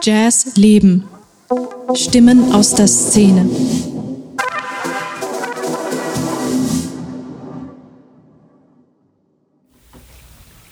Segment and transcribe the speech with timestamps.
[0.00, 1.04] Jazz Leben.
[1.94, 3.48] Stimmen aus der Szene.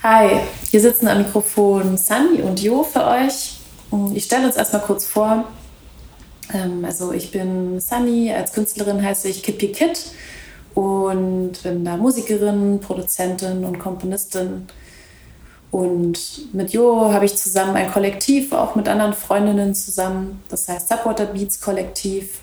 [0.03, 3.57] Hi, hier sitzen am Mikrofon Sunny und Jo für euch.
[4.15, 5.45] Ich stelle uns erstmal kurz vor.
[6.55, 9.99] Ähm, also ich bin Sunny, als Künstlerin heiße ich Kippy Kid
[10.75, 14.67] und bin da Musikerin, Produzentin und Komponistin.
[15.77, 20.89] Und mit Jo habe ich zusammen ein Kollektiv, auch mit anderen Freundinnen zusammen, das heißt
[20.89, 22.39] Subwater Beats Kollektiv.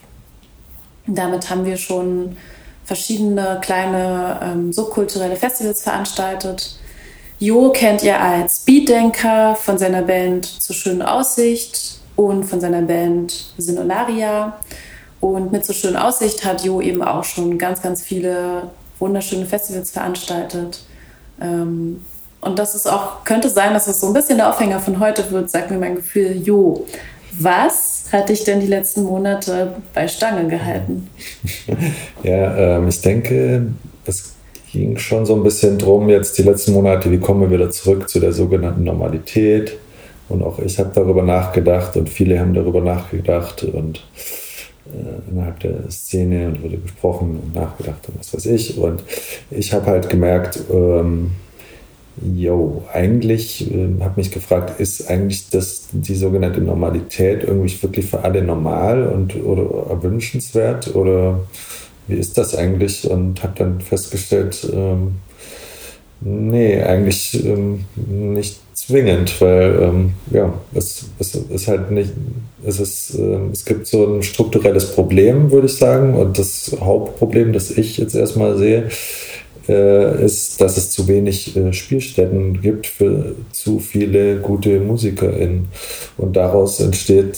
[1.08, 2.38] damit haben wir schon
[2.86, 6.78] verschiedene kleine ähm, subkulturelle Festivals veranstaltet.
[7.40, 13.56] Jo kennt ihr als Beatdenker von seiner Band Zur schönen Aussicht und von seiner Band
[13.58, 14.60] Sinolaria.
[15.22, 18.70] Und mit Zur schönen Aussicht hat Jo eben auch schon ganz, ganz viele
[19.00, 20.84] wunderschöne Festivals veranstaltet.
[21.42, 22.06] Ähm,
[22.46, 25.30] und das ist auch, könnte sein, dass es so ein bisschen der Aufhänger von heute
[25.32, 26.86] wird, sagt mir mein Gefühl, Jo,
[27.40, 31.10] was hat dich denn die letzten Monate bei Stange gehalten?
[32.24, 33.68] ja, ähm, ich denke,
[34.06, 34.34] es
[34.72, 38.10] ging schon so ein bisschen drum, jetzt die letzten Monate, wie kommen wir wieder zurück
[38.10, 39.78] zu der sogenannten Normalität.
[40.30, 44.04] Und auch ich habe darüber nachgedacht und viele haben darüber nachgedacht und
[44.88, 48.78] äh, innerhalb der Szene und wurde besprochen und nachgedacht und was weiß ich.
[48.78, 49.04] Und
[49.52, 51.32] ich habe halt gemerkt, ähm,
[52.22, 58.24] Jo, eigentlich äh, habe mich gefragt, ist eigentlich das, die sogenannte Normalität irgendwie wirklich für
[58.24, 61.40] alle normal und oder erwünschenswert oder
[62.08, 63.10] wie ist das eigentlich?
[63.10, 65.16] Und habe dann festgestellt, ähm,
[66.22, 72.12] nee, eigentlich ähm, nicht zwingend, weil ähm, ja, es, es ist halt nicht,
[72.66, 76.16] es ist, äh, es gibt so ein strukturelles Problem, würde ich sagen.
[76.16, 78.90] Und das Hauptproblem, das ich jetzt erstmal sehe,
[79.72, 85.70] ist, dass es zu wenig äh, Spielstätten gibt für zu viele gute MusikerInnen.
[86.18, 87.38] Und daraus entsteht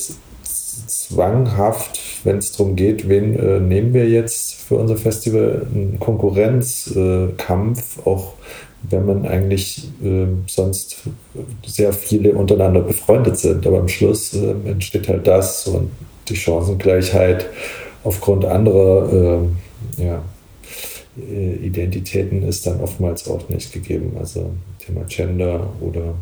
[0.87, 7.97] zwanghaft, wenn es darum geht, wen äh, nehmen wir jetzt für unser Festival, ein Konkurrenzkampf,
[7.97, 8.33] äh, auch
[8.89, 10.97] wenn man eigentlich äh, sonst
[11.65, 13.65] sehr viele untereinander befreundet sind.
[13.65, 15.91] Aber am Schluss äh, entsteht halt das und
[16.29, 17.45] die Chancengleichheit
[18.03, 19.47] aufgrund anderer
[19.97, 20.19] ja, äh,
[21.17, 24.17] Identitäten ist dann oftmals auch nicht gegeben.
[24.19, 26.13] Also Thema Gender oder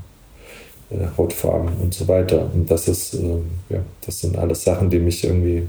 [0.92, 2.50] äh, Hautfarben und so weiter.
[2.54, 3.40] Und das ist, äh,
[3.70, 5.64] ja, das sind alles Sachen, die mich irgendwie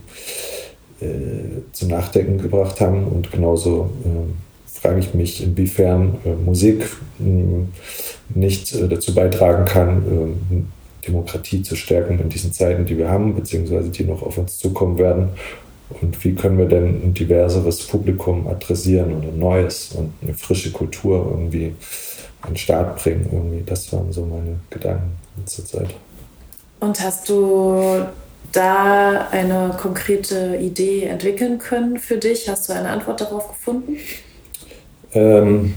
[1.01, 3.05] äh, zu Nachdenken gebracht haben.
[3.05, 6.85] Und genauso äh, frage ich mich, inwiefern äh, Musik
[8.35, 10.67] nicht dazu beitragen kann,
[11.07, 14.99] Demokratie zu stärken in diesen Zeiten, die wir haben, beziehungsweise die noch auf uns zukommen
[14.99, 15.29] werden
[15.89, 21.27] und wie können wir denn ein diverseres Publikum adressieren oder Neues und eine frische Kultur
[21.31, 21.75] irgendwie
[22.45, 23.29] an den Start bringen.
[23.33, 23.63] Irgendwie.
[23.65, 25.13] Das waren so meine Gedanken
[25.47, 25.89] zur Zeit.
[26.81, 28.05] Und hast du
[28.53, 32.49] da eine konkrete Idee entwickeln können für dich?
[32.49, 33.97] Hast du eine Antwort darauf gefunden?
[35.15, 35.75] Ähm,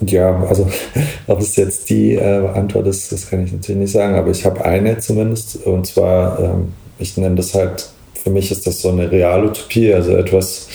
[0.00, 0.68] ja, also
[1.26, 4.44] ob es jetzt die äh, Antwort ist, das kann ich natürlich nicht sagen, aber ich
[4.44, 5.64] habe eine zumindest.
[5.64, 7.91] Und zwar, ähm, ich nenne das halt
[8.22, 10.68] für mich ist das so eine Realutopie, also etwas,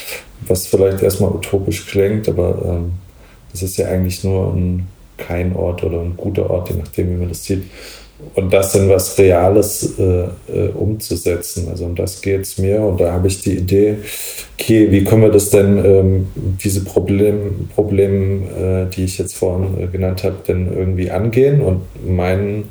[0.47, 2.94] was vielleicht erstmal utopisch klingt, aber ähm,
[3.52, 4.88] das ist ja eigentlich nur ein
[5.18, 7.63] kein Ort oder ein guter Ort, je nachdem, wie man das sieht.
[8.34, 11.68] Und das in was Reales äh, äh, umzusetzen.
[11.69, 12.81] Also um das geht es mir.
[12.81, 13.97] Und da habe ich die Idee,
[14.59, 19.79] okay, wie können wir das denn, ähm, diese Problem, Probleme, äh, die ich jetzt vorhin
[19.79, 21.62] äh, genannt habe, denn irgendwie angehen?
[21.62, 22.66] Und mein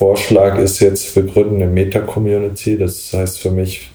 [0.00, 2.78] Vorschlag ist jetzt, wir gründen eine Meta-Community.
[2.78, 3.90] Das heißt für mich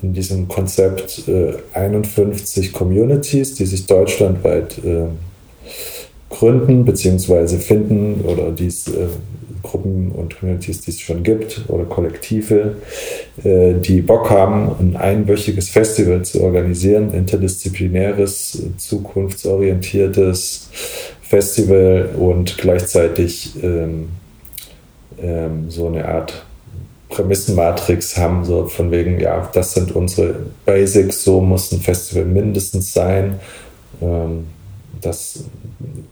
[0.00, 5.06] in diesem Konzept äh, 51 Communities, die sich deutschlandweit äh,
[6.30, 7.58] gründen bzw.
[7.58, 9.08] finden oder dies äh,
[9.64, 12.76] Gruppen und Communities, die es schon gibt oder Kollektive,
[13.42, 20.68] äh, die Bock haben, ein einwöchiges Festival zu organisieren, interdisziplinäres, zukunftsorientiertes
[21.22, 24.10] Festival und gleichzeitig ähm,
[25.20, 26.44] ähm, so eine Art
[27.08, 32.92] Prämissenmatrix haben, so von wegen, ja, das sind unsere Basics, so muss ein Festival mindestens
[32.92, 33.38] sein.
[34.02, 34.46] Ähm,
[35.00, 35.44] das,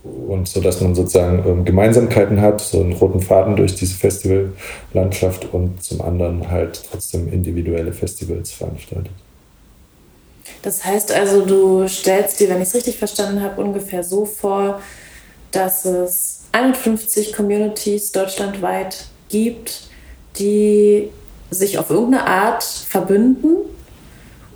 [0.02, 5.52] und so, dass man sozusagen ähm, Gemeinsamkeiten hat, so einen roten Faden durch diese Festivallandschaft
[5.52, 9.12] und zum anderen halt trotzdem individuelle Festivals veranstaltet.
[10.62, 14.81] Das heißt also, du stellst dir, wenn ich es richtig verstanden habe, ungefähr so vor,
[15.50, 19.82] dass es 51 Communities deutschlandweit gibt,
[20.38, 21.10] die
[21.50, 23.56] sich auf irgendeine Art verbünden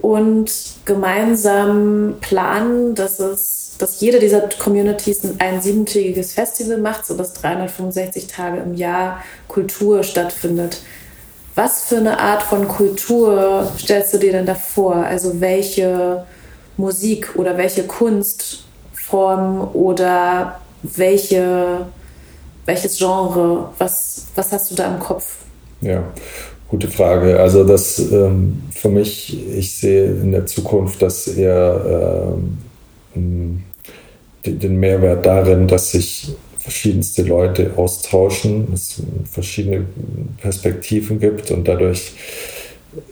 [0.01, 0.53] und
[0.85, 8.59] gemeinsam planen, dass es, dass jede dieser Communities ein siebentägiges Festival macht, sodass 365 Tage
[8.59, 10.79] im Jahr Kultur stattfindet.
[11.55, 14.97] Was für eine Art von Kultur stellst du dir denn da vor?
[14.97, 16.27] Also welche
[16.77, 21.87] Musik oder welche Kunstform oder welche,
[22.65, 23.71] welches Genre?
[23.79, 25.39] Was, was hast du da im Kopf?
[25.81, 26.03] Ja,
[26.69, 27.39] gute Frage.
[27.41, 32.33] Also das ähm, für mich, ich sehe in der Zukunft dass eher
[33.15, 33.63] ähm,
[34.45, 39.01] den Mehrwert darin, dass sich verschiedenste Leute austauschen, es
[39.31, 39.87] verschiedene
[40.41, 42.13] Perspektiven gibt und dadurch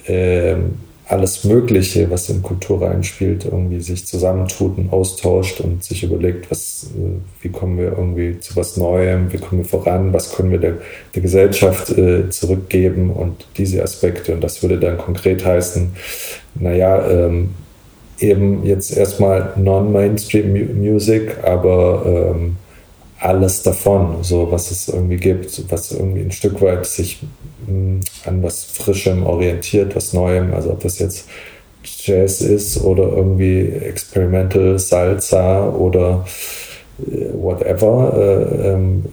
[0.07, 0.57] äh,
[1.07, 6.91] alles Mögliche, was in Kultur reinspielt, irgendwie sich zusammentut und austauscht und sich überlegt, was,
[6.97, 10.59] äh, wie kommen wir irgendwie zu was Neuem, wie kommen wir voran, was können wir
[10.59, 10.79] der,
[11.15, 14.35] der Gesellschaft äh, zurückgeben und diese Aspekte.
[14.35, 15.91] Und das würde dann konkret heißen,
[16.55, 17.51] naja, ähm,
[18.19, 22.57] eben jetzt erstmal Non-Mainstream-Music, aber ähm,
[23.25, 27.23] alles davon, so was es irgendwie gibt, was irgendwie ein Stück weit sich
[27.67, 31.27] mh, hm, an was Frischem orientiert, was Neuem, also ob das jetzt
[31.83, 36.27] Jazz ist oder irgendwie Experimental Salsa oder
[36.99, 39.05] äh, whatever, äh, ähm,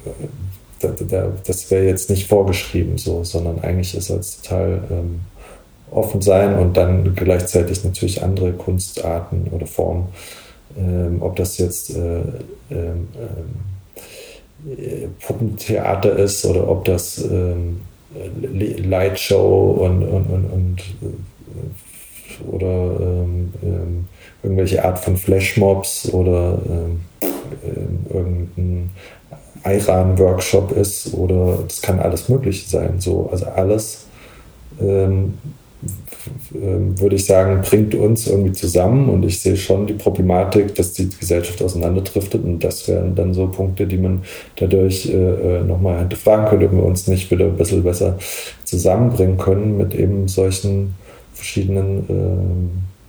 [0.81, 5.21] da, da, das wäre jetzt nicht vorgeschrieben so, sondern eigentlich ist es total ähm,
[5.89, 10.07] offen sein und dann gleichzeitig natürlich andere Kunstarten oder Formen,
[10.77, 12.19] ähm, ob das jetzt äh,
[12.71, 13.71] ähm, ähm
[15.25, 17.81] Puppentheater ist oder ob das ähm,
[18.41, 24.07] Lightshow und, und, und, und äh, oder ähm, ähm,
[24.43, 27.01] irgendwelche Art von Flashmobs oder ähm,
[28.09, 28.89] irgendein
[29.63, 32.99] Iran-Workshop ist oder das kann alles Mögliche sein.
[32.99, 34.05] So, also alles
[34.79, 35.35] ähm,
[36.51, 41.09] würde ich sagen, bringt uns irgendwie zusammen und ich sehe schon die Problematik, dass die
[41.09, 44.23] Gesellschaft auseinanderdriftet und das wären dann so Punkte, die man
[44.55, 48.17] dadurch äh, äh nochmal hinterfragen könnte, ob wir uns nicht wieder ein bisschen besser
[48.63, 50.95] zusammenbringen können mit eben solchen
[51.33, 51.99] verschiedenen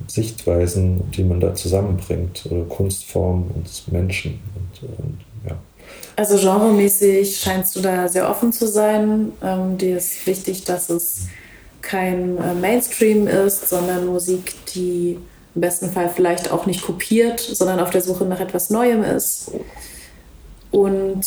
[0.09, 5.19] äh, Sichtweisen, die man da zusammenbringt oder Kunstformen und Menschen und, und
[5.49, 5.57] ja.
[6.17, 9.33] Also genremäßig scheinst du da sehr offen zu sein.
[9.43, 11.27] Ähm, dir ist wichtig, dass es
[11.83, 15.19] kein äh, Mainstream ist, sondern Musik, die
[15.55, 19.51] im besten Fall vielleicht auch nicht kopiert, sondern auf der Suche nach etwas Neuem ist.
[20.71, 21.27] Und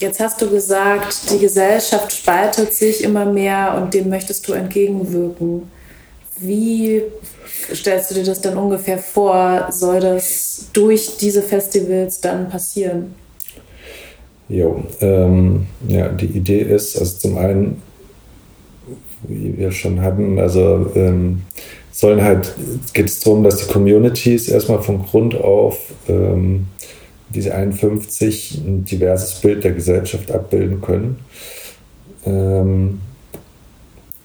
[0.00, 5.70] jetzt hast du gesagt, die Gesellschaft spaltet sich immer mehr und dem möchtest du entgegenwirken.
[6.36, 7.02] Wie
[7.74, 9.68] stellst du dir das dann ungefähr vor?
[9.70, 13.14] Soll das durch diese Festivals dann passieren?
[14.48, 17.82] Jo, ähm, ja, die Idee ist, also zum einen
[19.26, 20.38] wie wir schon hatten.
[20.38, 21.42] Also ähm,
[21.90, 22.54] sollen halt,
[22.92, 25.78] geht es darum, dass die Communities erstmal von Grund auf
[26.08, 26.66] ähm,
[27.30, 31.18] diese 51 ein diverses Bild der Gesellschaft abbilden können.
[32.24, 33.00] Ähm,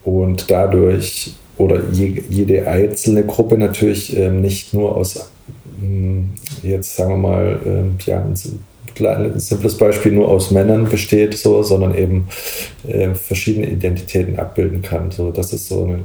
[0.04, 5.30] und dadurch, oder je, jede einzelne Gruppe natürlich ähm, nicht nur aus,
[5.82, 6.32] ähm,
[6.62, 8.26] jetzt sagen wir mal, ähm, ja,
[9.02, 12.28] ein simples Beispiel nur aus Männern besteht, so, sondern eben
[12.88, 15.12] äh, verschiedene Identitäten abbilden kann.
[15.12, 16.00] So, das ist so eine,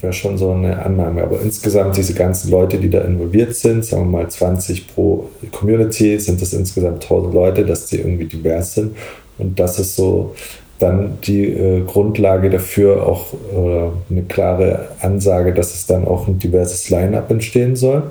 [0.00, 1.22] wäre schon so eine Annahme.
[1.22, 6.18] Aber insgesamt diese ganzen Leute, die da involviert sind, sagen wir mal 20 pro Community,
[6.18, 8.96] sind das insgesamt 1000 Leute, dass die irgendwie divers sind.
[9.38, 10.34] Und das ist so
[10.78, 16.38] dann die äh, Grundlage dafür, auch äh, eine klare Ansage, dass es dann auch ein
[16.38, 18.10] diverses Line-up entstehen soll.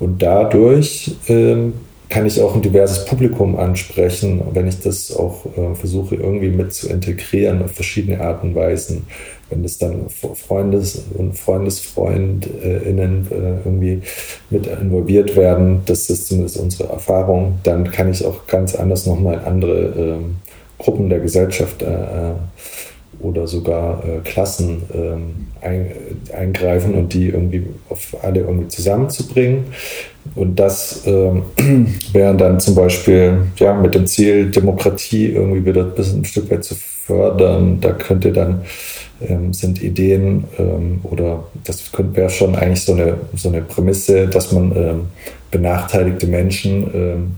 [0.00, 1.74] Und dadurch ähm,
[2.08, 6.72] kann ich auch ein diverses Publikum ansprechen, wenn ich das auch äh, versuche irgendwie mit
[6.72, 9.06] zu integrieren auf verschiedene Arten und Weisen.
[9.50, 14.02] Wenn das dann Freundes- und FreundesfreundInnen äh, irgendwie
[14.50, 19.40] mit involviert werden, das ist zumindest unsere Erfahrung, dann kann ich auch ganz anders nochmal
[19.44, 22.32] andere äh, Gruppen der Gesellschaft äh, äh,
[23.20, 25.90] oder sogar äh, Klassen ähm, ein,
[26.32, 29.64] eingreifen und die irgendwie auf alle irgendwie zusammenzubringen.
[30.34, 31.42] Und das ähm,
[32.12, 36.50] wäre dann zum Beispiel ja, mit dem Ziel, Demokratie irgendwie wieder ein, bisschen, ein Stück
[36.50, 37.80] weit zu fördern.
[37.80, 38.62] Da könnte dann,
[39.26, 44.52] ähm, sind Ideen ähm, oder das wäre schon eigentlich so eine, so eine Prämisse, dass
[44.52, 45.00] man ähm,
[45.50, 47.36] benachteiligte Menschen ähm,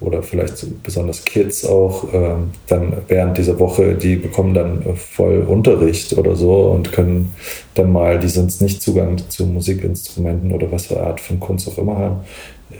[0.00, 2.36] oder vielleicht besonders Kids auch, äh,
[2.68, 7.34] dann während dieser Woche, die bekommen dann voll Unterricht oder so und können
[7.74, 11.78] dann mal, die sonst nicht Zugang zu Musikinstrumenten oder was für Art von Kunst auch
[11.78, 12.16] immer haben,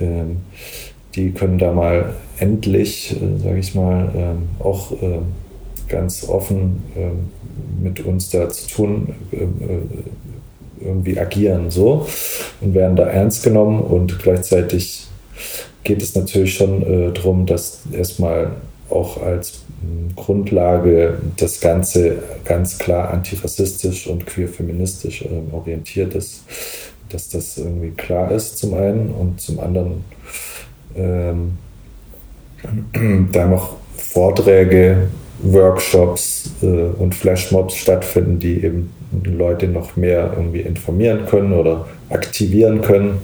[0.01, 0.37] ähm,
[1.15, 5.19] die können da mal endlich, äh, sage ich mal, ähm, auch äh,
[5.89, 12.07] ganz offen äh, mit uns da zu tun, ähm, äh, irgendwie agieren so
[12.61, 15.09] und werden da ernst genommen und gleichzeitig
[15.89, 18.53] geht es natürlich schon äh, darum, dass erstmal
[18.91, 19.63] auch als
[20.15, 26.43] Grundlage das Ganze ganz klar antirassistisch und queer-feministisch äh, orientiert ist,
[27.09, 30.05] dass das irgendwie klar ist zum einen und zum anderen
[30.95, 31.57] ähm,
[33.33, 35.09] da noch Vorträge,
[35.43, 38.93] Workshops äh, und Flashmobs stattfinden, die eben
[39.25, 43.23] Leute noch mehr irgendwie informieren können oder aktivieren können.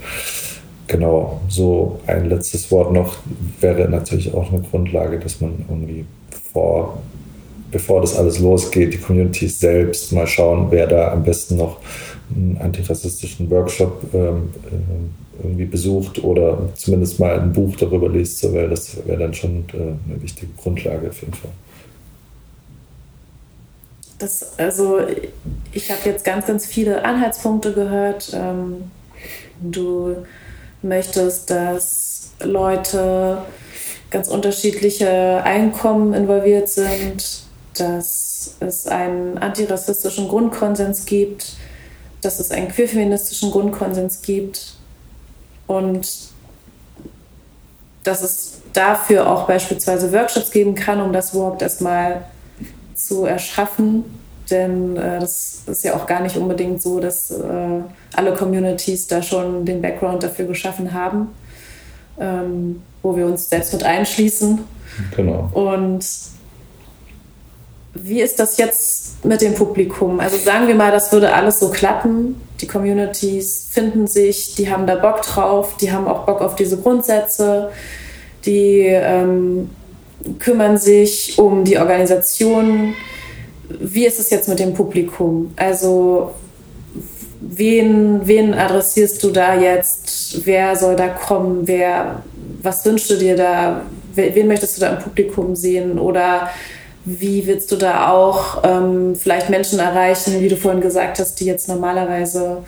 [0.87, 3.17] Genau, so ein letztes Wort noch
[3.59, 6.05] wäre natürlich auch eine Grundlage, dass man irgendwie
[6.53, 7.01] vor,
[7.71, 11.79] bevor das alles losgeht, die Communities selbst mal schauen, wer da am besten noch
[12.35, 18.53] einen antirassistischen Workshop ähm, äh, irgendwie besucht oder zumindest mal ein Buch darüber liest, so
[18.53, 21.51] wäre das wäre dann schon äh, eine wichtige Grundlage auf jeden Fall.
[24.17, 24.99] Das, also
[25.73, 28.31] ich habe jetzt ganz, ganz viele Anhaltspunkte gehört.
[28.33, 28.83] Ähm,
[29.59, 30.15] du
[30.85, 33.39] möchtest, dass Leute
[34.11, 37.43] ganz unterschiedliche Einkommen involviert sind,
[37.77, 41.53] dass es einen antirassistischen Grundkonsens gibt,
[42.21, 44.75] dass es einen queerfeministischen Grundkonsens gibt
[45.67, 46.07] und
[48.03, 52.25] dass es dafür auch beispielsweise Workshops geben kann, um das überhaupt erstmal
[52.93, 54.03] zu erschaffen.
[54.49, 57.81] Denn äh, das ist ja auch gar nicht unbedingt so, dass äh,
[58.15, 61.29] alle Communities da schon den Background dafür geschaffen haben,
[62.19, 64.59] ähm, wo wir uns selbst mit einschließen.
[65.15, 65.49] Genau.
[65.53, 66.05] Und
[67.95, 70.19] wie ist das jetzt mit dem Publikum?
[70.19, 72.41] Also sagen wir mal, das würde alles so klappen.
[72.61, 76.77] Die Communities finden sich, die haben da Bock drauf, die haben auch Bock auf diese
[76.77, 77.71] Grundsätze,
[78.45, 79.69] die ähm,
[80.39, 82.93] kümmern sich um die Organisation.
[83.69, 85.53] Wie ist es jetzt mit dem Publikum?
[85.55, 86.31] Also
[87.41, 90.45] wen, wen adressierst du da jetzt?
[90.45, 91.67] Wer soll da kommen?
[91.67, 92.23] Wer,
[92.61, 93.81] was wünschst du dir da?
[94.13, 95.99] Wen möchtest du da im Publikum sehen?
[95.99, 96.49] Oder
[97.05, 101.45] wie willst du da auch ähm, vielleicht Menschen erreichen, wie du vorhin gesagt hast, die
[101.45, 102.63] jetzt normalerweise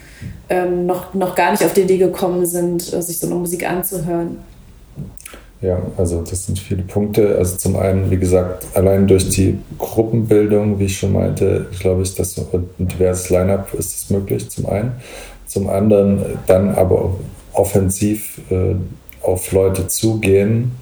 [0.49, 3.67] ähm, noch, noch gar nicht auf die Idee gekommen sind, äh, sich so eine Musik
[3.67, 4.37] anzuhören?
[5.61, 7.35] Ja, also das sind viele Punkte.
[7.37, 12.13] Also zum einen, wie gesagt, allein durch die Gruppenbildung, wie ich schon meinte, glaube ich,
[12.13, 14.91] dass ein diverses Line-up ist es möglich, zum einen.
[15.47, 17.15] Zum anderen dann aber
[17.53, 18.75] offensiv äh,
[19.23, 20.73] auf Leute zugehen.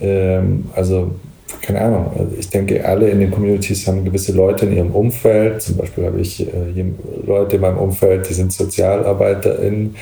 [0.00, 1.12] Ähm, also
[1.60, 5.62] keine Ahnung, also ich denke, alle in den Communities haben gewisse Leute in ihrem Umfeld.
[5.62, 6.84] Zum Beispiel habe ich äh,
[7.24, 9.94] Leute in meinem Umfeld, die sind SozialarbeiterInnen,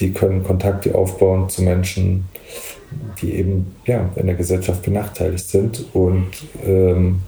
[0.00, 2.28] die können Kontakte aufbauen zu Menschen,
[3.20, 6.28] die eben ja, in der Gesellschaft benachteiligt sind und
[6.66, 7.20] ähm,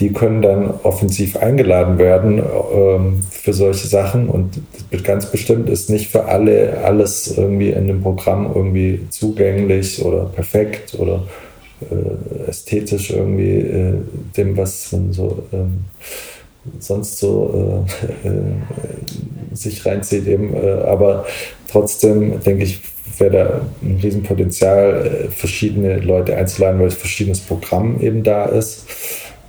[0.00, 2.42] die können dann offensiv eingeladen werden
[2.74, 4.60] ähm, für solche Sachen und
[5.04, 10.96] ganz bestimmt ist nicht für alle alles irgendwie in dem Programm irgendwie zugänglich oder perfekt
[10.98, 11.24] oder
[11.80, 13.94] äh, ästhetisch irgendwie äh,
[14.36, 15.84] dem, was man so ähm,
[16.80, 17.86] sonst so
[18.24, 18.32] äh, äh
[19.56, 20.54] sich reinzieht eben.
[20.54, 21.26] Äh, aber
[21.70, 22.80] trotzdem denke ich,
[23.18, 28.86] wäre da ein Riesenpotenzial, äh, verschiedene Leute einzuladen, weil verschiedenes Programm eben da ist.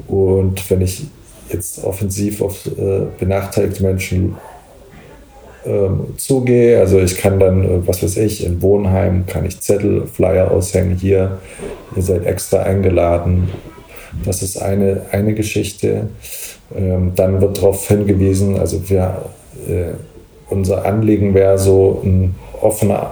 [0.07, 1.05] Und wenn ich
[1.49, 4.35] jetzt offensiv auf äh, benachteiligte Menschen
[5.65, 10.05] ähm, zugehe, also ich kann dann, äh, was weiß ich, in Wohnheim kann ich Zettel,
[10.07, 11.39] Flyer aushängen, hier,
[11.95, 13.49] ihr seid extra eingeladen.
[14.25, 16.09] Das ist eine, eine Geschichte.
[16.75, 19.25] Ähm, dann wird darauf hingewiesen, also wir,
[19.67, 19.93] äh,
[20.49, 23.11] unser Anliegen wäre so ein offener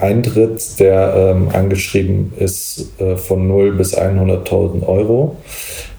[0.00, 5.36] Eintritt, der ähm, angeschrieben ist äh, von 0 bis 100.000 Euro,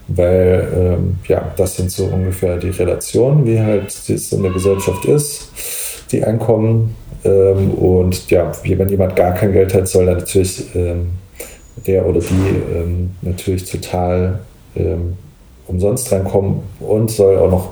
[0.08, 5.06] weil ähm, ja, das sind so ungefähr die Relationen, wie halt das in der Gesellschaft
[5.06, 5.50] ist,
[6.12, 6.96] die Einkommen.
[7.26, 11.12] Ähm, und ja, wenn jemand gar kein Geld hat, soll er natürlich ähm,
[11.86, 14.40] der oder die ähm, natürlich total
[14.76, 15.18] ähm,
[15.68, 17.70] umsonst reinkommen und soll auch noch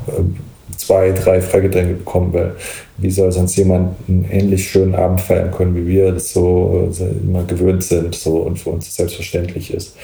[0.78, 2.56] zwei, drei Freigetränke bekommen, weil
[2.98, 7.06] wie soll sonst jemand einen ähnlich schönen Abend feiern können, wie wir das so, so
[7.06, 9.96] immer gewöhnt sind so und für uns selbstverständlich ist.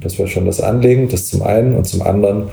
[0.00, 2.50] Das wäre schon das Anliegen, das zum einen und zum anderen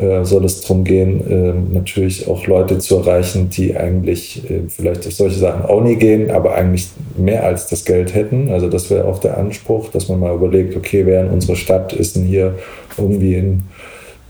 [0.00, 5.06] äh, soll es darum gehen, äh, natürlich auch Leute zu erreichen, die eigentlich äh, vielleicht
[5.06, 8.50] auf solche Sachen auch nie gehen, aber eigentlich mehr als das Geld hätten.
[8.50, 11.92] Also das wäre auch der Anspruch, dass man mal überlegt, okay, wer in unserer Stadt
[11.94, 12.56] ist denn hier
[12.98, 13.62] irgendwie in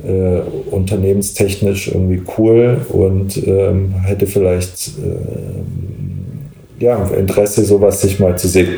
[0.04, 8.48] äh, unternehmenstechnisch irgendwie cool und ähm, hätte vielleicht äh, ja, Interesse, sowas sich mal zu
[8.48, 8.76] sehen,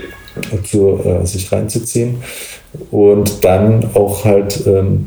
[0.64, 2.18] zu, äh, sich reinzuziehen
[2.90, 5.06] und dann auch halt ähm,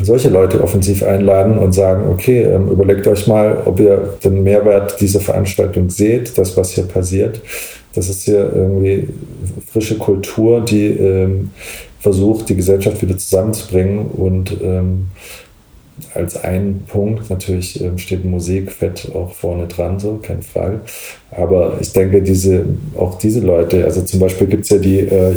[0.00, 5.00] solche Leute offensiv einladen und sagen, okay, ähm, überlegt euch mal, ob ihr den Mehrwert
[5.00, 7.40] dieser Veranstaltung seht, das, was hier passiert.
[7.94, 9.08] Das ist hier irgendwie
[9.72, 11.50] frische Kultur, die ähm,
[12.04, 15.06] versucht, die Gesellschaft wieder zusammenzubringen und ähm,
[16.14, 17.30] als ein Punkt.
[17.30, 20.80] Natürlich ähm, steht Musik fett auch vorne dran, so kein Fall.
[21.30, 22.64] Aber ich denke, diese,
[22.96, 25.34] auch diese Leute, also zum Beispiel gibt es ja die äh,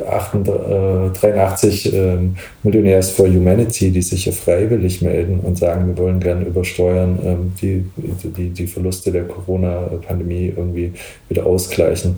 [0.00, 2.16] 83 äh,
[2.62, 7.18] Millionärs for Humanity, die sich ja freiwillig melden und sagen, wir wollen gerne über Steuern
[7.24, 10.92] ähm, die, die, die Verluste der Corona-Pandemie irgendwie
[11.28, 12.16] wieder ausgleichen.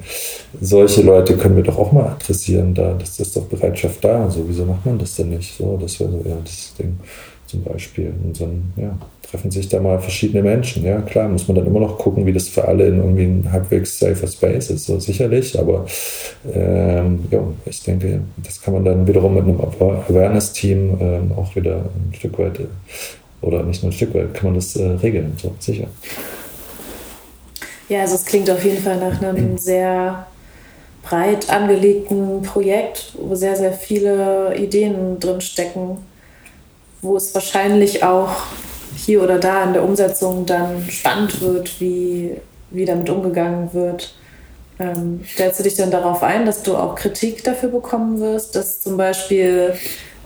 [0.61, 2.75] Solche Leute können wir doch auch mal adressieren.
[2.75, 4.31] Da, das ist doch Bereitschaft da.
[4.31, 5.57] So, wieso macht man das denn nicht?
[5.57, 6.97] So, das wäre so ja, das Ding
[7.51, 8.13] zum Beispiel.
[8.23, 8.97] Und dann ja,
[9.29, 10.85] treffen sich da mal verschiedene Menschen.
[10.85, 13.49] Ja, klar, muss man dann immer noch gucken, wie das für alle in irgendwie ein
[13.51, 15.59] halbwegs safer Space ist, so sicherlich.
[15.59, 15.85] Aber
[16.53, 21.77] ähm, ja, ich denke, das kann man dann wiederum mit einem Awareness-Team ähm, auch wieder
[21.77, 22.61] ein Stück weit,
[23.43, 25.89] oder nicht nur ein Stück weit, kann man das äh, regeln, so sicher.
[27.89, 30.27] Ja, also es klingt auf jeden Fall nach einem sehr
[31.03, 35.99] breit angelegten Projekt, wo sehr, sehr viele Ideen drin stecken
[37.03, 38.31] wo es wahrscheinlich auch
[38.97, 42.37] hier oder da in der Umsetzung dann spannend wird, wie,
[42.71, 44.15] wie damit umgegangen wird.
[44.79, 48.81] Ähm, stellst du dich dann darauf ein, dass du auch Kritik dafür bekommen wirst, dass
[48.81, 49.75] zum Beispiel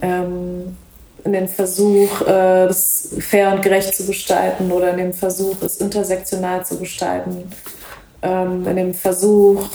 [0.00, 0.76] ähm,
[1.25, 5.78] in dem Versuch, äh, das fair und gerecht zu gestalten oder in dem Versuch, es
[5.78, 7.50] intersektional zu gestalten,
[8.23, 9.66] ähm, in dem Versuch,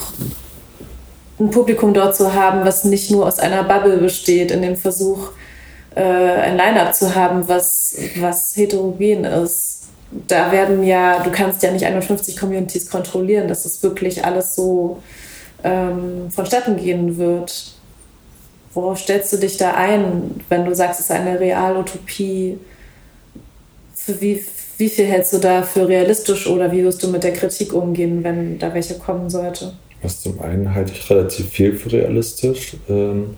[1.38, 5.32] ein Publikum dort zu haben, was nicht nur aus einer Bubble besteht, in dem Versuch,
[6.00, 9.88] äh, ein Line-up zu haben, was, was heterogen ist.
[10.26, 15.02] Da werden ja, du kannst ja nicht 51 Communities kontrollieren, dass es wirklich alles so
[15.62, 17.74] ähm, vonstatten gehen wird.
[18.72, 22.58] Worauf stellst du dich da ein, wenn du sagst, es ist eine Realutopie?
[23.94, 24.42] Für wie,
[24.78, 28.24] wie viel hältst du da für realistisch oder wie wirst du mit der Kritik umgehen,
[28.24, 29.74] wenn da welche kommen sollte?
[30.02, 33.36] Was zum einen halte ich relativ viel für realistisch ähm,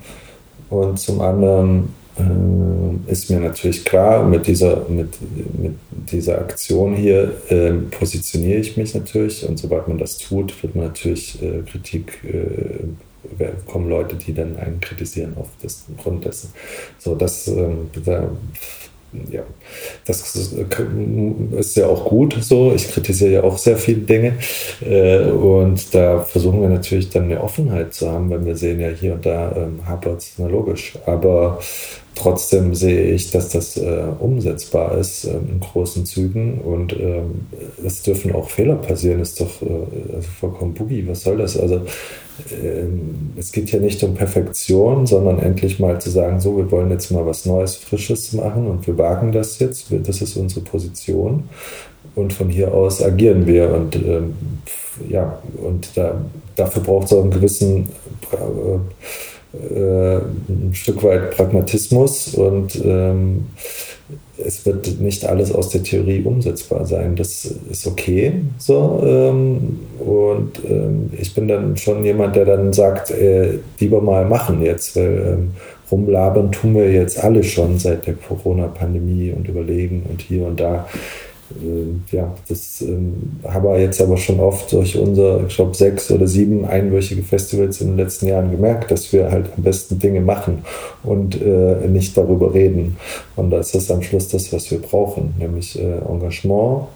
[0.71, 1.93] und zum anderen
[2.23, 5.09] äh, ist mir natürlich klar, mit dieser, mit,
[5.59, 5.75] mit
[6.11, 10.87] dieser Aktion hier äh, positioniere ich mich natürlich und sobald man das tut, wird man
[10.87, 16.53] natürlich äh, Kritik, äh, kommen Leute, die dann einen kritisieren auf das Grund dessen.
[16.99, 18.29] So, das, ähm, da,
[19.31, 19.43] ja,
[20.07, 22.73] das ist ja auch gut so.
[22.75, 24.35] Ich kritisiere ja auch sehr viele Dinge.
[24.81, 28.89] Äh, und da versuchen wir natürlich dann eine Offenheit zu haben, wenn wir sehen, ja,
[28.89, 30.95] hier und da ähm, hapert es, logisch.
[31.07, 31.59] Aber
[32.15, 37.47] Trotzdem sehe ich, dass das äh, umsetzbar ist äh, in großen Zügen und ähm,
[37.85, 41.09] es dürfen auch Fehler passieren, ist doch äh, also vollkommen boogie.
[41.09, 41.57] Was soll das?
[41.57, 41.83] Also
[43.37, 47.11] es geht ja nicht um Perfektion, sondern endlich mal zu sagen, so, wir wollen jetzt
[47.11, 49.87] mal was Neues, Frisches machen und wir wagen das jetzt.
[50.05, 51.45] Das ist unsere Position
[52.15, 54.35] und von hier aus agieren wir und ähm,
[55.09, 56.21] ja, und da,
[56.57, 57.89] dafür braucht es auch einen gewissen
[58.33, 58.79] äh,
[59.57, 63.47] äh, ein Stück weit Pragmatismus und ähm,
[64.47, 67.17] es wird nicht alles aus der Theorie umsetzbar sein.
[67.17, 69.03] Das ist okay so.
[69.05, 74.63] Ähm, und ähm, ich bin dann schon jemand, der dann sagt, äh, lieber mal machen
[74.63, 75.51] jetzt, weil ähm,
[75.91, 80.89] rumlabern tun wir jetzt alle schon seit der Corona-Pandemie und überlegen und hier und da.
[81.61, 86.11] Äh, ja, das ähm, haben wir jetzt aber schon oft durch unser, ich glaube, sechs
[86.11, 90.21] oder sieben einwöchige Festivals in den letzten Jahren gemerkt, dass wir halt am besten Dinge
[90.21, 90.65] machen
[91.03, 92.97] und äh, nicht darüber reden.
[93.37, 96.87] Und da ist das am Schluss das, was wir brauchen, nämlich äh, Engagement.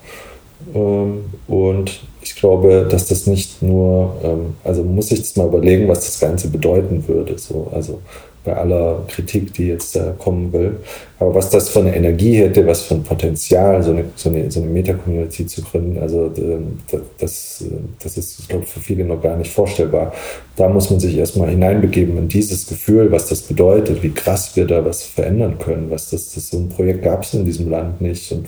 [0.75, 5.89] Ähm, und ich glaube, dass das nicht nur, ähm, also muss ich das mal überlegen,
[5.89, 7.39] was das Ganze bedeuten würde.
[7.39, 8.01] So, also
[8.47, 10.77] bei aller Kritik, die jetzt äh, kommen will.
[11.19, 14.51] Aber was das für eine Energie hätte, was für ein Potenzial, so eine, so eine,
[14.51, 16.79] so eine Meta-Community zu gründen, also ähm,
[17.19, 17.65] das,
[18.03, 20.13] das ist, glaube ich, für viele noch gar nicht vorstellbar.
[20.57, 24.67] Da muss man sich erstmal hineinbegeben in dieses Gefühl, was das bedeutet, wie krass wir
[24.67, 28.01] da was verändern können, was das, das so ein Projekt gab es in diesem Land
[28.01, 28.31] nicht.
[28.33, 28.47] Und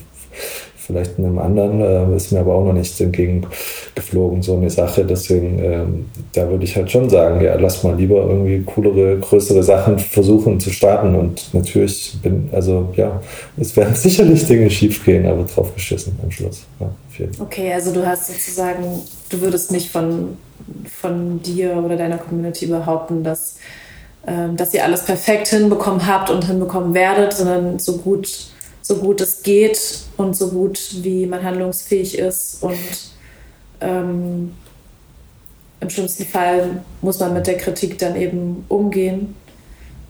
[0.88, 5.04] vielleicht in einem anderen, äh, ist mir aber auch noch nicht entgegengeflogen, so eine Sache.
[5.04, 9.62] Deswegen, ähm, da würde ich halt schon sagen, ja, lass mal lieber irgendwie coolere, größere
[9.62, 11.14] Sachen versuchen zu starten.
[11.14, 13.20] Und natürlich bin, also ja,
[13.58, 16.64] es werden sicherlich Dinge schiefgehen, aber drauf geschissen am Schluss.
[16.80, 16.90] Ja,
[17.38, 18.84] okay, also du hast sozusagen,
[19.28, 20.38] du würdest nicht von,
[21.00, 23.56] von dir oder deiner Community behaupten, dass
[24.26, 28.48] ähm, dass ihr alles perfekt hinbekommen habt und hinbekommen werdet, sondern so gut
[28.82, 29.80] so gut es geht
[30.16, 32.62] und so gut wie man handlungsfähig ist.
[32.62, 32.78] Und
[33.80, 34.52] ähm,
[35.80, 39.34] im schlimmsten Fall muss man mit der Kritik dann eben umgehen.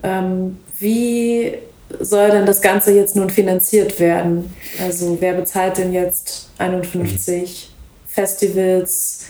[0.03, 1.55] Ähm, wie
[2.01, 4.55] soll denn das Ganze jetzt nun finanziert werden?
[4.81, 7.71] Also wer bezahlt denn jetzt 51
[8.07, 9.27] Festivals?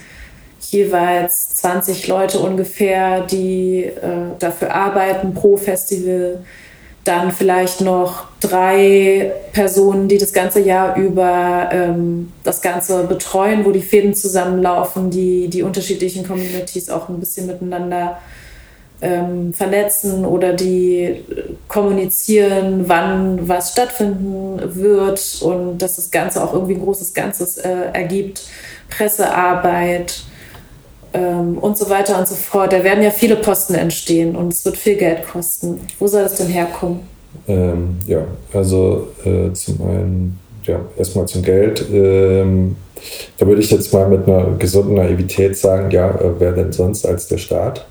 [0.70, 6.44] jeweils 20 Leute ungefähr, die äh, dafür arbeiten pro Festival.
[7.08, 13.70] Dann vielleicht noch drei Personen, die das ganze Jahr über ähm, das Ganze betreuen, wo
[13.70, 18.18] die Fäden zusammenlaufen, die die unterschiedlichen Communities auch ein bisschen miteinander
[19.00, 21.24] ähm, vernetzen oder die
[21.66, 27.70] kommunizieren, wann was stattfinden wird und dass das Ganze auch irgendwie ein großes Ganzes äh,
[27.94, 28.42] ergibt.
[28.90, 30.24] Pressearbeit,
[31.14, 32.72] ähm, und so weiter und so fort.
[32.72, 35.80] Da werden ja viele Posten entstehen und es wird viel Geld kosten.
[35.98, 37.00] Wo soll das denn herkommen?
[37.46, 41.84] Ähm, ja, also äh, zum einen, ja, erstmal zum Geld.
[41.92, 42.76] Ähm,
[43.38, 47.06] da würde ich jetzt mal mit einer gesunden Naivität sagen, ja, äh, wer denn sonst
[47.06, 47.86] als der Staat?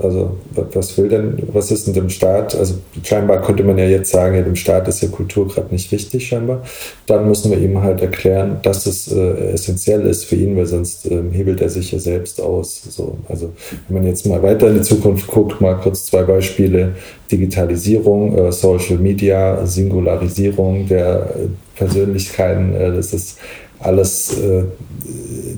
[0.00, 2.54] Also was will denn, was ist denn dem Staat?
[2.54, 5.90] Also scheinbar könnte man ja jetzt sagen, ja, dem Staat ist ja Kultur gerade nicht
[5.90, 6.62] wichtig scheinbar.
[7.06, 11.10] Dann müssen wir ihm halt erklären, dass es äh, essentiell ist für ihn, weil sonst
[11.10, 12.82] äh, hebelt er sich ja selbst aus.
[12.88, 13.50] So, also
[13.88, 16.92] wenn man jetzt mal weiter in die Zukunft guckt, mal kurz zwei Beispiele.
[17.30, 21.34] Digitalisierung, äh, Social Media, Singularisierung der
[21.76, 23.38] Persönlichkeiten, äh, das ist
[23.80, 24.64] alles, äh,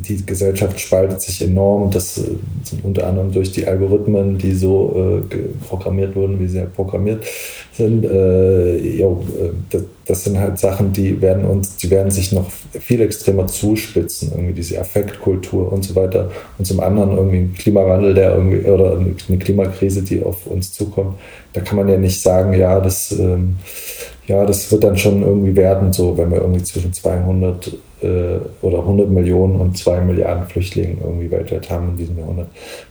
[0.07, 1.91] die Gesellschaft spaltet sich enorm.
[1.91, 2.23] Das äh,
[2.65, 7.25] sind unter anderem durch die Algorithmen, die so äh, programmiert wurden, wie sie halt programmiert
[7.73, 8.03] sind.
[8.03, 9.25] Jo,
[9.71, 14.33] das, das, sind halt Sachen, die werden uns, die werden sich noch viel extremer zuspitzen,
[14.33, 16.31] irgendwie diese Affektkultur und so weiter.
[16.59, 21.15] Und zum anderen irgendwie ein Klimawandel, der irgendwie, oder eine Klimakrise, die auf uns zukommt.
[21.55, 23.57] Da kann man ja nicht sagen, ja, das, ähm,
[24.27, 27.71] ja, das wird dann schon irgendwie werden, so, wenn wir irgendwie zwischen 200 äh,
[28.03, 32.49] oder 100 Millionen und 2 Milliarden Flüchtlinge irgendwie weltweit haben in diesem Jahrhundert.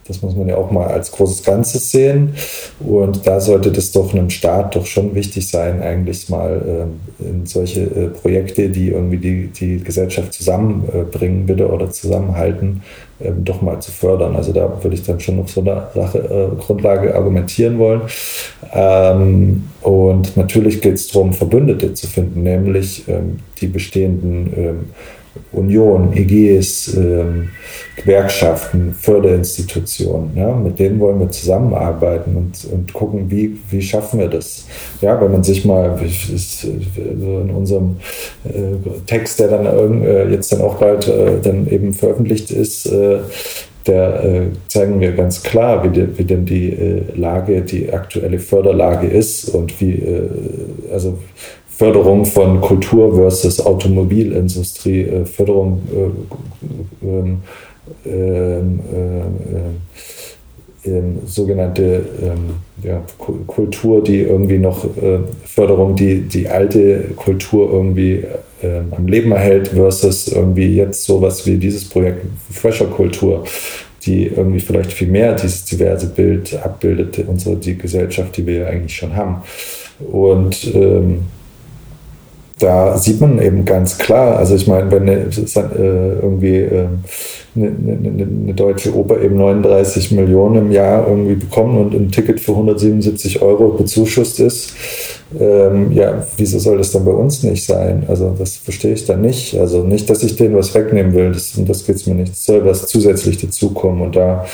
[0.07, 2.33] Das muss man ja auch mal als großes Ganzes sehen.
[2.79, 6.87] Und da sollte das doch einem Staat doch schon wichtig sein, eigentlich mal
[7.21, 12.81] äh, in solche äh, Projekte, die irgendwie die, die Gesellschaft zusammenbringen, bitte oder zusammenhalten,
[13.21, 14.35] ähm, doch mal zu fördern.
[14.35, 18.01] Also da würde ich dann schon auf so eine Sache, äh, Grundlage argumentieren wollen.
[18.73, 24.79] Ähm, und natürlich geht es darum, Verbündete zu finden, nämlich ähm, die bestehenden ähm,
[25.51, 27.49] Union, EGs, ähm,
[27.95, 30.31] Gewerkschaften, Förderinstitutionen.
[30.35, 34.65] Ja, mit denen wollen wir zusammenarbeiten und, und gucken, wie, wie schaffen wir das.
[35.01, 35.99] Ja, wenn man sich mal
[36.95, 37.97] in unserem
[38.45, 43.19] äh, Text, der dann äh, jetzt dann auch bald äh, dann eben veröffentlicht ist, äh,
[43.87, 48.39] der äh, zeigen wir ganz klar, wie, de, wie denn die äh, Lage, die aktuelle
[48.39, 50.03] Förderlage ist und wie,
[50.91, 51.17] also
[51.79, 57.39] Förderung von Kultur versus Automobilindustrie, äh, Förderung äh, ähm,
[58.05, 58.79] ähm,
[60.83, 62.03] äh, ähm, sogenannte
[62.83, 63.01] ja,
[63.47, 64.85] Kultur, die irgendwie noch
[65.45, 68.23] Förderung, die die alte Kultur irgendwie
[68.91, 73.43] am Leben erhält, versus irgendwie jetzt sowas wie dieses Projekt Fresher Kultur,
[74.05, 78.67] die irgendwie vielleicht viel mehr dieses diverse Bild abbildet, unsere die Gesellschaft, die wir ja
[78.67, 79.43] eigentlich schon haben.
[80.11, 81.25] Und ähm,
[82.59, 86.67] da sieht man eben ganz klar, also ich meine, wenn eine, äh, irgendwie
[87.55, 92.39] eine, eine, eine, deutsche Oper eben 39 Millionen im Jahr irgendwie bekommen und ein Ticket
[92.39, 94.73] für 177 Euro bezuschusst ist,
[95.39, 98.03] ähm, ja, wieso soll das dann bei uns nicht sein?
[98.07, 99.55] Also das verstehe ich dann nicht.
[99.59, 102.31] Also nicht, dass ich denen was wegnehmen will, das, das geht es mir nicht.
[102.31, 104.01] Es soll was zusätzlich dazukommen.
[104.01, 104.45] Und da,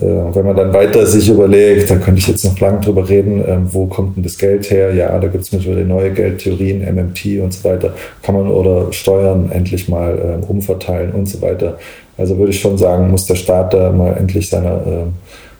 [0.00, 3.44] äh, wenn man dann weiter sich überlegt, da könnte ich jetzt noch lange drüber reden,
[3.44, 4.94] äh, wo kommt denn das Geld her?
[4.94, 7.94] Ja, da gibt es mittlerweile neue Geldtheorien, MMT und so weiter.
[8.22, 11.78] Kann man oder Steuern endlich mal äh, umverteilen und so weiter.
[12.18, 15.04] Also würde ich schon sagen, muss der Staat da mal endlich seiner, äh,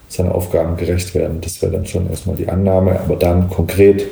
[0.08, 1.40] seiner Aufgaben gerecht werden.
[1.40, 3.00] Das wäre dann schon erstmal die Annahme.
[3.00, 4.06] Aber dann konkret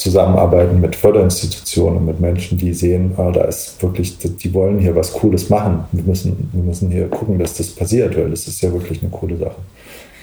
[0.00, 4.96] zusammenarbeiten mit Förderinstitutionen und mit Menschen, die sehen, ah, da ist wirklich, die wollen hier
[4.96, 5.84] was Cooles machen.
[5.92, 9.10] Wir müssen, wir müssen hier gucken, dass das passiert, weil das ist ja wirklich eine
[9.10, 9.56] coole Sache.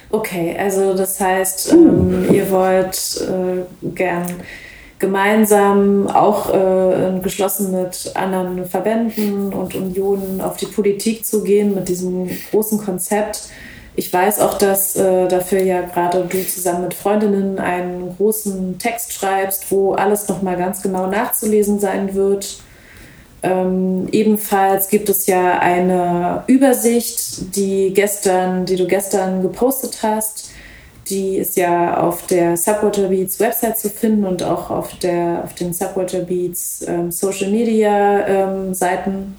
[0.10, 4.26] Okay, also das heißt, ähm, ihr wollt äh, gern
[5.00, 11.88] gemeinsam auch äh, geschlossen mit anderen Verbänden und Unionen auf die Politik zu gehen mit
[11.88, 13.50] diesem großen Konzept
[13.98, 19.12] ich weiß auch, dass äh, dafür ja gerade du zusammen mit Freundinnen einen großen Text
[19.14, 22.60] schreibst, wo alles nochmal ganz genau nachzulesen sein wird.
[23.42, 30.52] Ähm, ebenfalls gibt es ja eine Übersicht, die gestern, die du gestern gepostet hast.
[31.10, 35.54] Die ist ja auf der Subwater Beats Website zu finden und auch auf, der, auf
[35.54, 39.36] den Subwater Beats ähm, Social Media ähm, Seiten.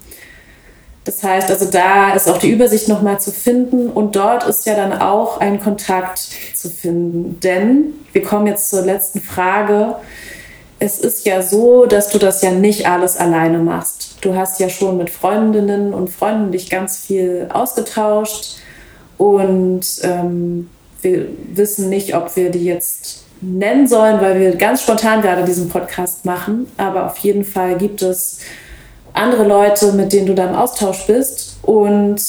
[1.05, 4.75] Das heißt, also da ist auch die Übersicht nochmal zu finden und dort ist ja
[4.75, 6.19] dann auch ein Kontakt
[6.53, 7.39] zu finden.
[7.39, 9.95] Denn wir kommen jetzt zur letzten Frage.
[10.77, 14.17] Es ist ja so, dass du das ja nicht alles alleine machst.
[14.21, 18.57] du hast ja schon mit Freundinnen und Freunden dich ganz viel ausgetauscht
[19.17, 20.69] und ähm,
[21.01, 25.69] wir wissen nicht, ob wir die jetzt nennen sollen, weil wir ganz spontan gerade diesen
[25.69, 26.67] Podcast machen.
[26.77, 28.39] Aber auf jeden Fall gibt es
[29.13, 31.57] andere Leute, mit denen du da im Austausch bist.
[31.61, 32.21] Und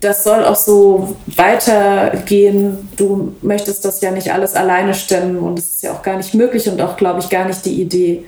[0.00, 2.88] das soll auch so weitergehen.
[2.96, 6.34] Du möchtest das ja nicht alles alleine stemmen und es ist ja auch gar nicht
[6.34, 8.24] möglich und auch, glaube ich, gar nicht die Idee.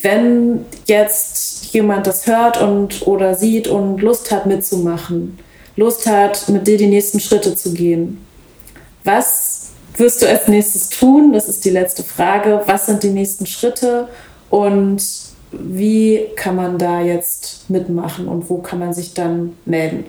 [0.00, 5.38] Wenn jetzt jemand das hört und oder sieht und Lust hat mitzumachen,
[5.76, 8.18] Lust hat, mit dir die nächsten Schritte zu gehen,
[9.04, 11.32] was wirst du als nächstes tun?
[11.32, 12.62] Das ist die letzte Frage.
[12.66, 14.08] Was sind die nächsten Schritte
[14.50, 15.02] und
[15.50, 20.04] wie kann man da jetzt mitmachen und wo kann man sich dann melden?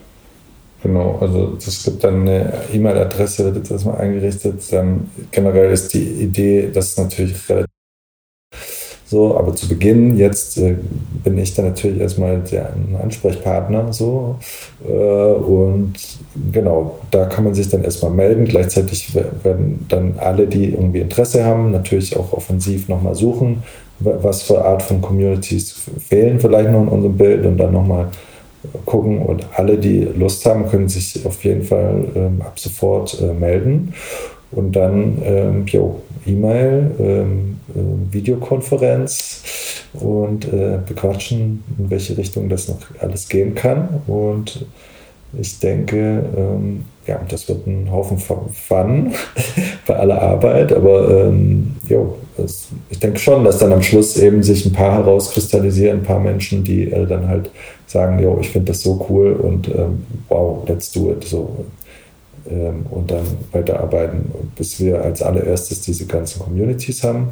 [0.81, 4.61] Genau, also es gibt dann eine E-Mail-Adresse, wird das mal eingerichtet.
[4.71, 7.72] Dann generell ist die Idee, das ist natürlich relativ
[9.13, 10.75] so, aber zu Beginn, jetzt äh,
[11.23, 14.37] bin ich dann natürlich erstmal der Ansprechpartner so.
[14.83, 15.93] Äh, und
[16.51, 18.45] genau, da kann man sich dann erstmal melden.
[18.45, 23.61] Gleichzeitig werden dann alle, die irgendwie Interesse haben, natürlich auch offensiv nochmal suchen,
[23.99, 28.07] was für Art von Communities fehlen vielleicht noch in unserem Bild und dann nochmal
[28.85, 29.19] gucken.
[29.19, 33.93] Und alle, die Lust haben, können sich auf jeden Fall ähm, ab sofort äh, melden.
[34.55, 39.43] Und dann, ähm, jo, E-Mail, ähm, äh, Videokonferenz
[39.93, 44.01] und äh, bequatschen, in welche Richtung das noch alles gehen kann.
[44.07, 44.65] Und
[45.39, 49.13] ich denke, ähm, ja, das wird ein Haufen Fun
[49.87, 54.41] bei aller Arbeit, aber ähm, jo, das, ich denke schon, dass dann am Schluss eben
[54.41, 57.49] sich ein paar herauskristallisieren, ein paar Menschen, die äh, dann halt
[57.87, 61.23] sagen, jo, ich finde das so cool und ähm, wow, let's do it.
[61.23, 61.65] So,
[62.49, 67.29] ähm, und dann weiterarbeiten, bis wir als allererstes diese ganzen Communities haben.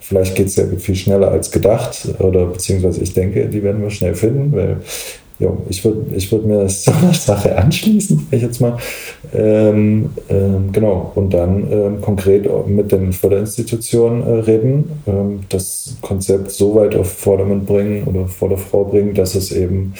[0.00, 3.90] Vielleicht geht es ja viel schneller als gedacht oder beziehungsweise ich denke, die werden wir
[3.90, 4.76] schnell finden, weil
[5.38, 8.76] jo, ich würde ich würd mir so eine Sache anschließen, ich jetzt mal.
[9.32, 16.50] Ähm, ähm, genau, und dann ähm, konkret mit den Förderinstitutionen äh, reden, ähm, das Konzept
[16.50, 19.94] so weit auf Vordermann bringen oder vor der Frau bringen, dass es eben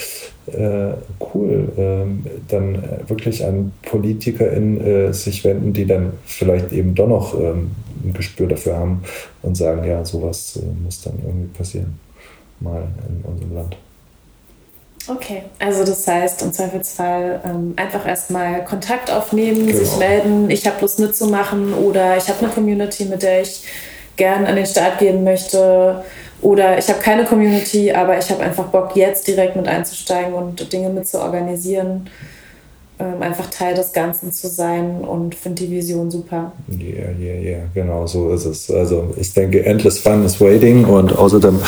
[0.47, 0.92] äh,
[1.35, 7.35] cool ähm, dann wirklich an PolitikerInnen äh, sich wenden, die dann vielleicht eben doch noch
[7.35, 7.70] ähm,
[8.05, 9.03] ein Gespür dafür haben
[9.42, 11.99] und sagen, ja, sowas äh, muss dann irgendwie passieren,
[12.61, 13.77] mal in unserem Land.
[15.06, 19.78] Okay, also das heißt im Zweifelsfall ähm, einfach erstmal Kontakt aufnehmen, genau.
[19.78, 23.64] sich melden, ich habe Lust mitzumachen oder ich habe eine Community, mit der ich
[24.16, 26.02] gern an den Start gehen möchte
[26.40, 30.72] oder ich habe keine Community, aber ich habe einfach Bock, jetzt direkt mit einzusteigen und
[30.72, 32.08] Dinge mit zu organisieren
[32.98, 36.52] ähm, einfach Teil des Ganzen zu sein und finde die Vision super.
[36.68, 37.62] Ja, yeah, ja, yeah, ja, yeah.
[37.74, 38.70] genau so ist es.
[38.70, 41.59] Also ich denke, endless fun is waiting und außerdem,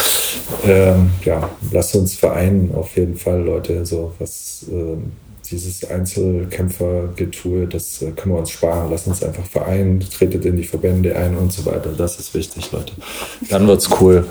[0.65, 5.13] ähm, ja, lasst uns vereinen auf jeden Fall, Leute, so was ähm,
[5.51, 8.91] dieses Einzelkämpfergetue, das äh, können wir uns sparen.
[8.91, 11.91] Lasst uns einfach vereinen, tretet in die Verbände ein und so weiter.
[11.97, 12.93] Das ist wichtig, Leute.
[13.51, 14.27] Dann wird's cool.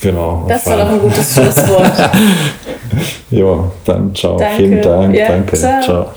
[0.00, 0.46] Genau.
[0.48, 1.92] Das war doch ein gutes Schlusswort.
[3.30, 4.36] ja, dann ciao.
[4.36, 4.56] Danke.
[4.56, 5.14] Vielen Dank.
[5.14, 5.56] Ja, Danke.
[5.56, 5.82] ciao.
[5.82, 6.14] ciao.